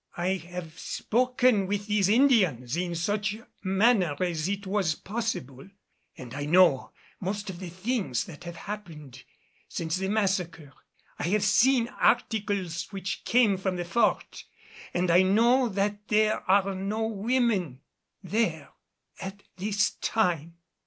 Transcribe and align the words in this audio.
I 0.17 0.29
have 0.49 0.79
spoken 0.79 1.67
with 1.67 1.85
these 1.85 2.09
Indians 2.09 2.75
in 2.75 2.95
such 2.95 3.37
manner 3.63 4.15
as 4.19 4.47
it 4.49 4.65
was 4.65 4.95
possible, 4.95 5.69
and 6.17 6.33
I 6.33 6.45
know 6.45 6.91
most 7.19 7.51
of 7.51 7.59
the 7.59 7.69
things 7.69 8.23
that 8.23 8.43
have 8.45 8.55
happened 8.55 9.23
since 9.69 9.97
the 9.97 10.07
massacre. 10.09 10.73
I 11.19 11.25
have 11.25 11.43
seen 11.43 11.87
articles 11.87 12.87
which 12.89 13.25
came 13.25 13.57
from 13.57 13.75
the 13.75 13.85
Fort, 13.85 14.43
and 14.91 15.11
I 15.11 15.21
know 15.21 15.69
that 15.69 16.07
there 16.07 16.39
are 16.49 16.73
no 16.73 17.05
women 17.05 17.81
there 18.23 18.69
at 19.21 19.43
this 19.59 19.91
time. 19.91 20.55